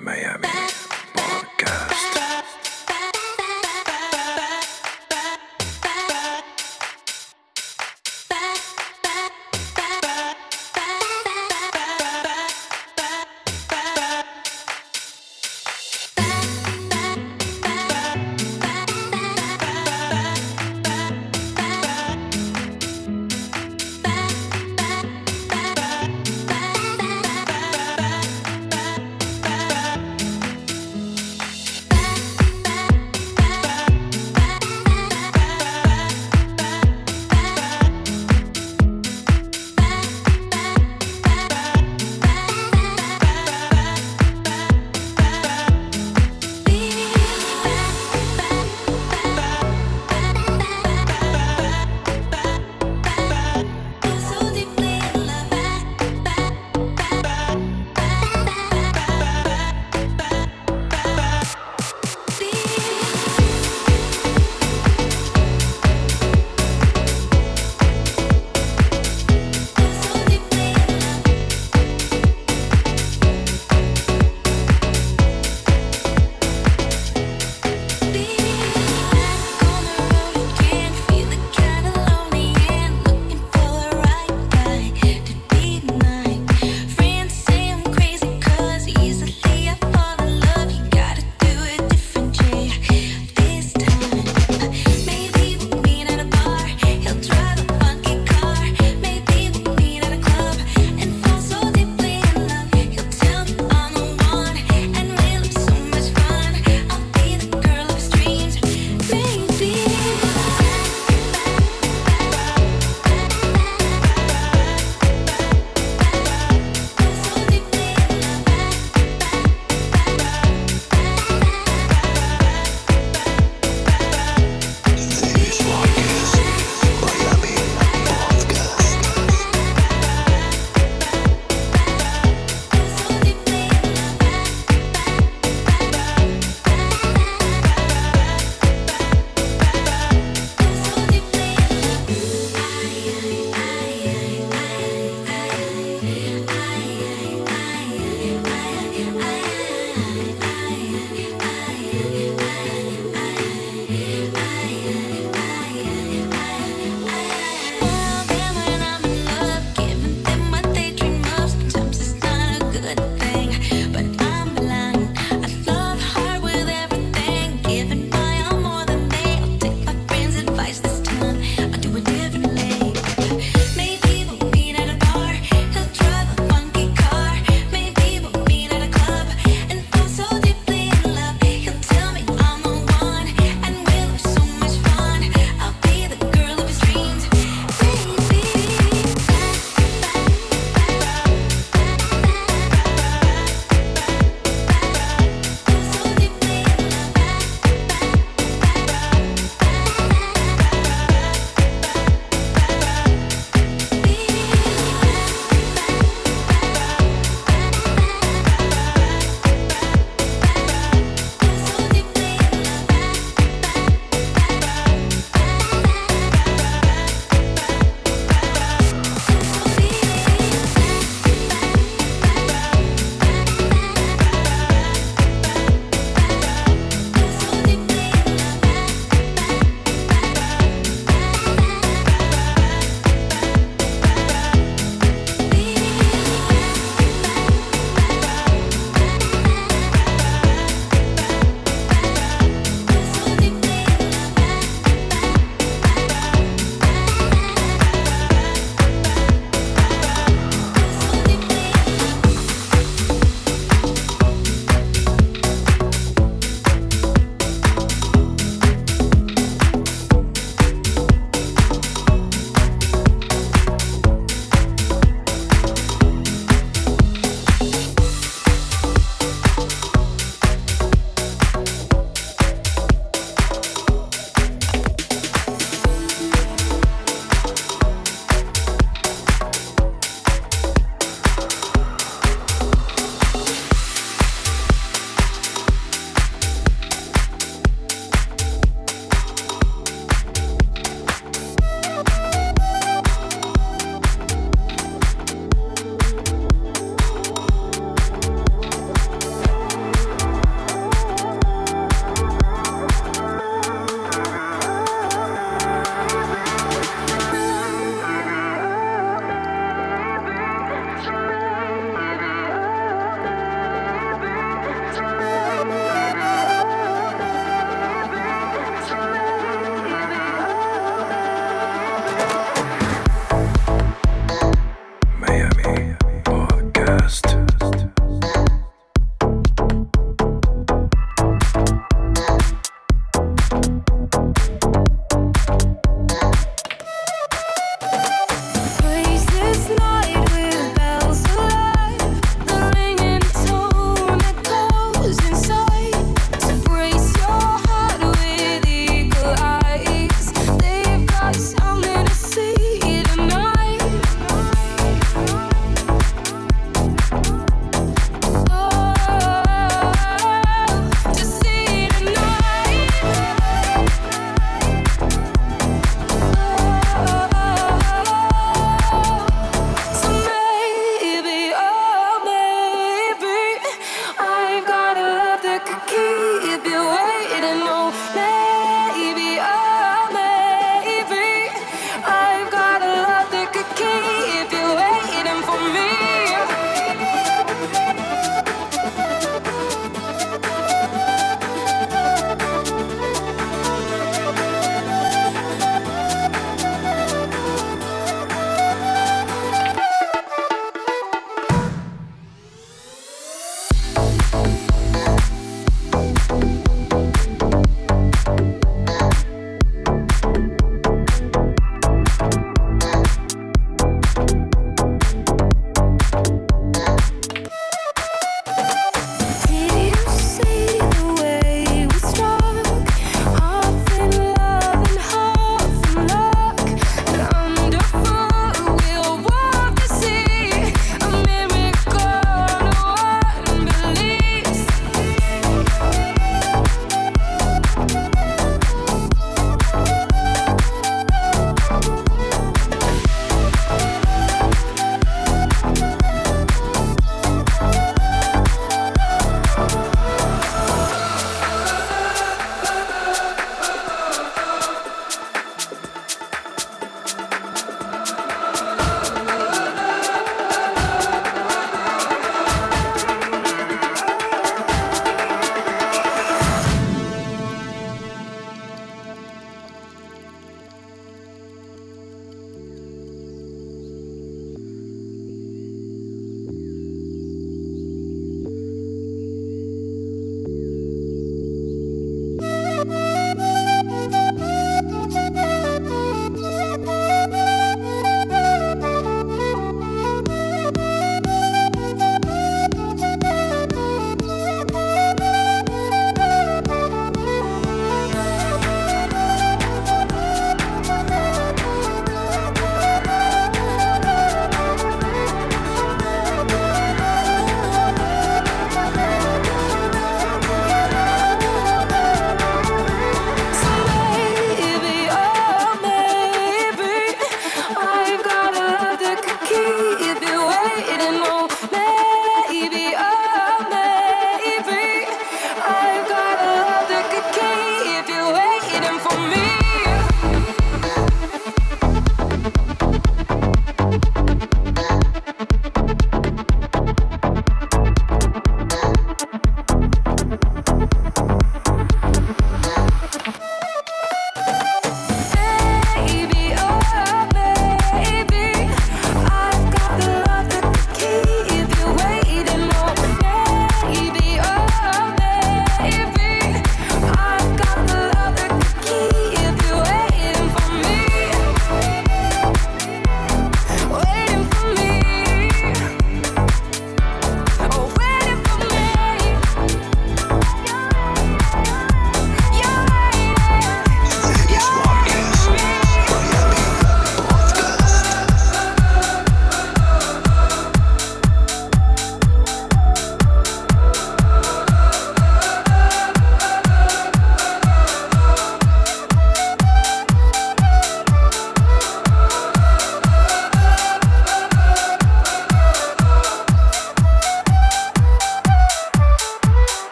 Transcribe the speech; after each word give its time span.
Miami 0.00 0.57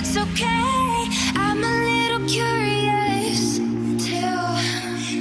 It's 0.00 0.16
okay, 0.16 1.08
I'm 1.34 1.58
a 1.58 1.74
little 1.90 2.22
curious 2.28 3.58
too. 4.06 4.44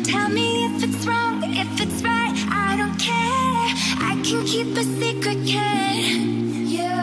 Tell 0.04 0.30
me 0.30 0.66
if 0.66 0.84
it's 0.84 1.04
wrong, 1.04 1.42
if 1.44 1.82
it's 1.82 2.04
right, 2.04 2.32
I 2.52 2.76
don't 2.78 2.96
care. 3.00 3.74
I 4.08 4.22
can 4.24 4.46
keep 4.46 4.78
a 4.78 4.84
secret, 4.84 5.44
can 5.48 6.68
you? 6.68 6.94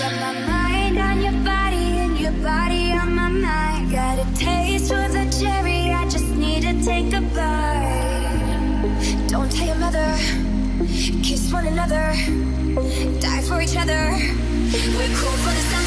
Got 0.00 0.12
my 0.20 0.32
mind 0.44 0.98
on 0.98 1.22
your 1.22 1.38
body 1.44 1.98
and 2.02 2.18
your 2.18 2.32
body 2.42 2.94
on 2.94 3.14
my 3.14 3.28
mind. 3.28 3.92
Got 3.92 4.18
a 4.18 4.26
taste 4.34 4.88
for 4.88 5.06
the 5.08 5.24
cherry, 5.38 5.92
I 5.92 6.08
just 6.08 6.34
need 6.34 6.62
to 6.62 6.72
take 6.84 7.12
a 7.14 7.20
bite. 7.20 9.28
Don't 9.28 9.48
tell 9.52 9.66
your 9.68 9.76
mother, 9.76 10.16
kiss 11.22 11.52
one 11.52 11.68
another, 11.68 12.12
die 13.20 13.42
for 13.42 13.60
each 13.62 13.76
other. 13.76 14.18
We're 14.98 15.14
cool 15.14 15.36
for 15.44 15.52
the 15.54 15.62
sun. 15.70 15.79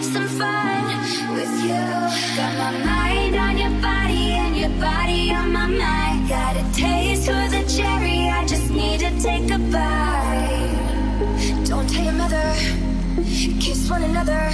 have 0.00 0.12
some 0.12 0.28
fun 0.38 1.34
with 1.34 1.62
you. 1.62 1.84
Got 2.36 2.52
my 2.56 2.70
mind 2.84 3.36
on 3.36 3.58
your 3.58 3.70
body 3.82 4.32
and 4.32 4.56
your 4.56 4.70
body 4.80 5.32
on 5.32 5.52
my 5.52 5.66
mind. 5.66 6.28
Got 6.28 6.56
a 6.56 6.64
taste 6.72 7.26
for 7.26 7.48
the 7.48 7.62
cherry, 7.68 8.28
I 8.28 8.46
just 8.46 8.70
need 8.70 9.00
to 9.00 9.10
take 9.20 9.50
a 9.50 9.58
bite. 9.58 10.76
Don't 11.66 11.88
tell 11.90 12.04
your 12.04 12.14
mother, 12.14 12.54
kiss 13.60 13.90
one 13.90 14.02
another, 14.02 14.50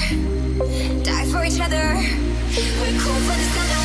die 1.05 1.27
for 1.31 1.45
each 1.45 1.61
other. 1.61 1.95
We're 2.81 2.99
cool 3.03 3.21
for 3.27 3.37
the 3.41 3.47
summer. 3.55 3.77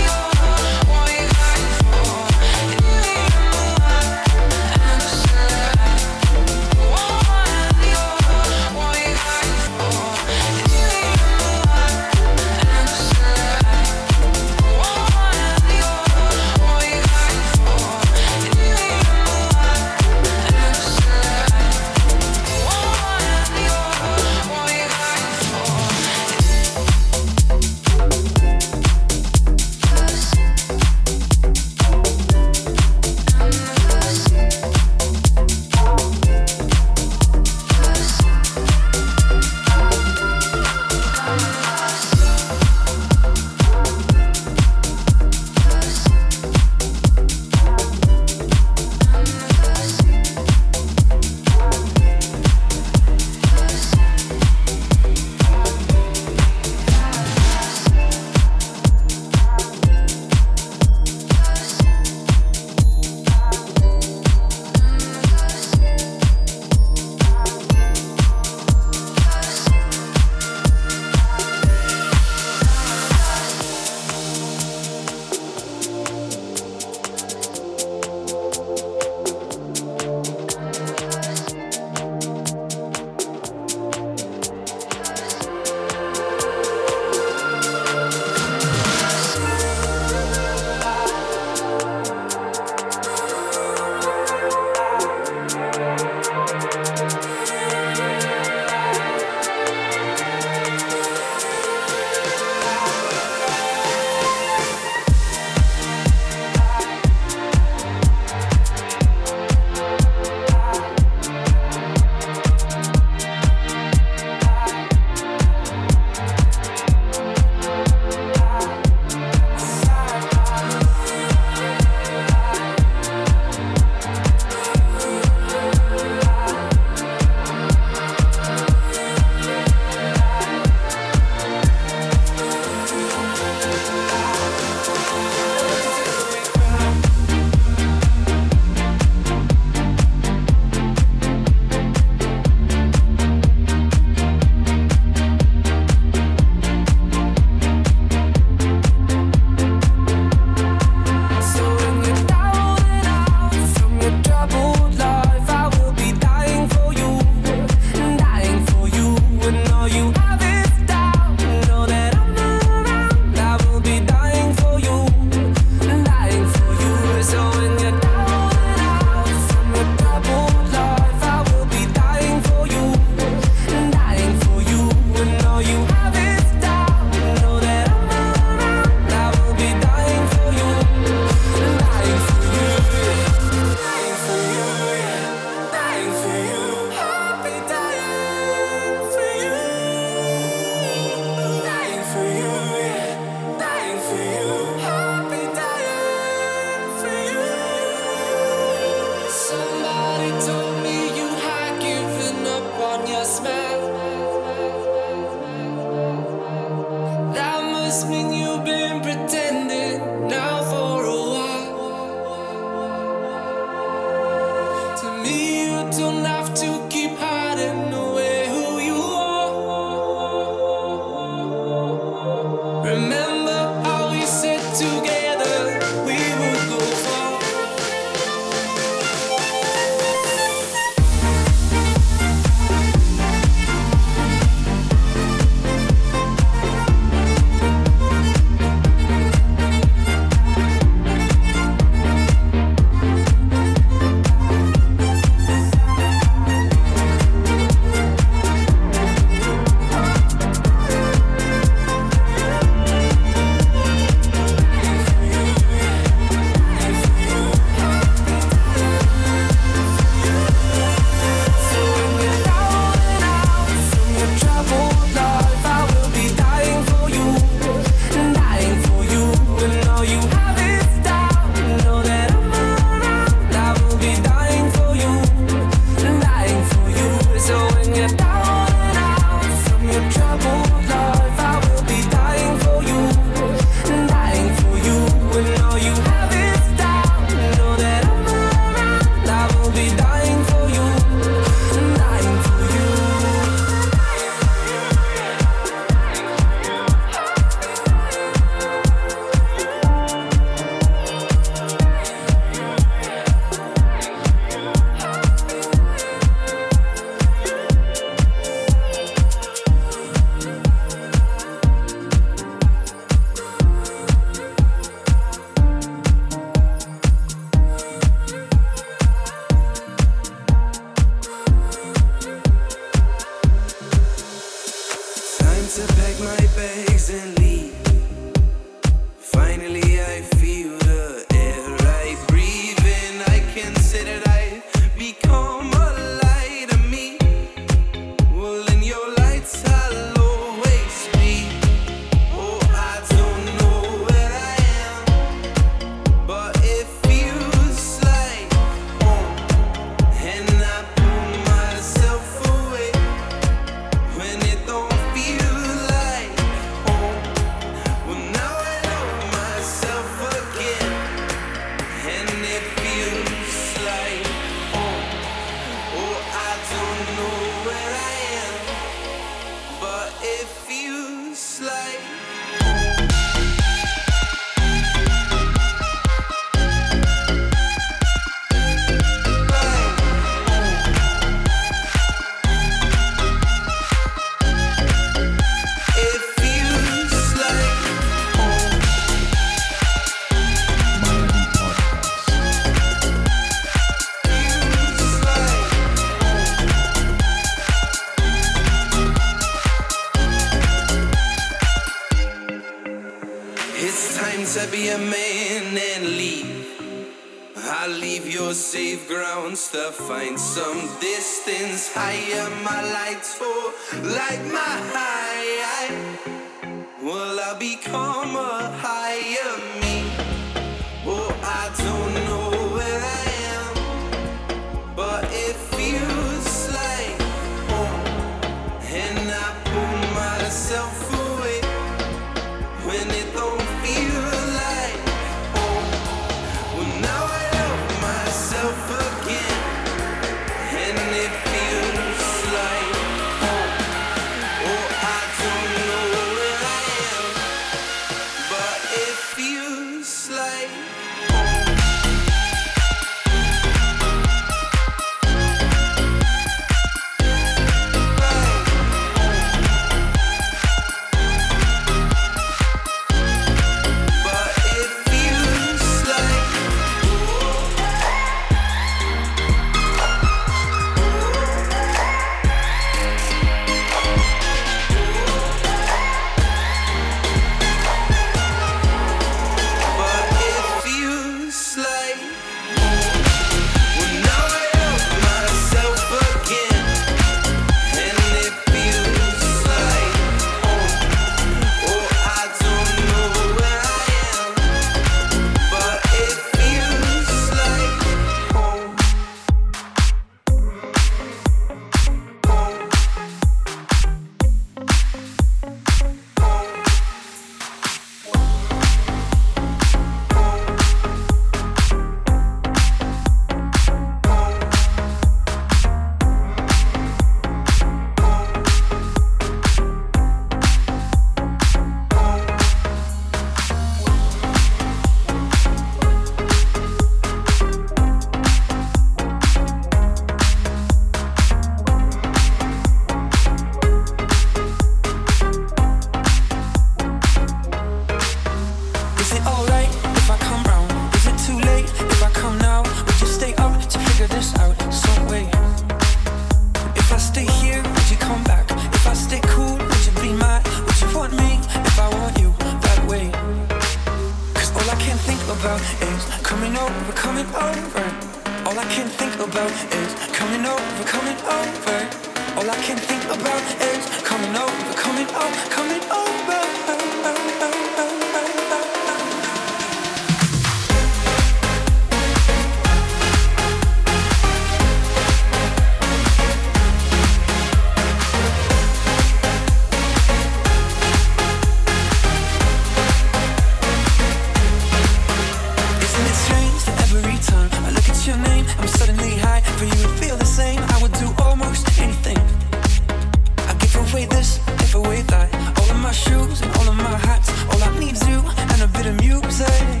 way 594.14 594.24
this, 594.26 594.58
half 594.58 594.94
a 594.94 595.00
way 595.00 595.22
that. 595.22 595.52
All 595.78 595.90
of 595.90 596.00
my 596.00 596.12
shoes 596.12 596.60
and 596.62 596.70
all 596.78 596.88
of 596.88 596.96
my 596.96 597.16
hats. 597.28 597.48
All 597.70 597.82
I 597.82 597.98
need's 597.98 598.26
you 598.28 598.40
and 598.72 598.82
a 598.82 598.88
bit 598.88 599.06
of 599.06 599.16
music. 599.20 600.00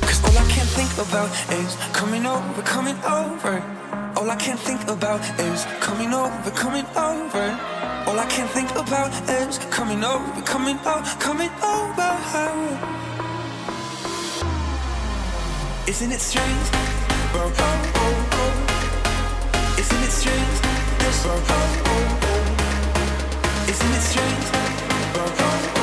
Cause 0.00 0.20
all 0.26 0.36
I 0.38 0.46
can 0.48 0.66
think 0.78 0.90
about 0.98 1.30
is 1.60 1.76
coming 1.92 2.26
over, 2.26 2.62
coming 2.62 2.96
over. 3.04 3.62
All 4.16 4.30
I 4.30 4.36
can 4.36 4.56
think 4.56 4.80
about 4.88 5.20
is 5.38 5.66
coming 5.80 6.12
over, 6.14 6.50
coming 6.50 6.86
over. 6.96 7.46
All 8.06 8.18
I 8.18 8.26
can 8.28 8.48
think 8.48 8.70
about 8.72 9.12
is 9.28 9.58
coming 9.70 10.02
over, 10.04 10.42
coming 10.42 10.78
over, 10.86 11.16
coming 11.18 11.50
over. 11.62 12.10
Isn't 15.86 16.12
it 16.12 16.20
strange? 16.20 16.68
Oh, 17.36 17.52
oh, 17.58 17.92
oh, 18.02 18.14
Isn't 19.78 20.02
it 20.02 20.10
strange? 20.10 20.60
This 20.98 22.33
strength. 23.92 25.73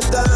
Santa 0.00 0.27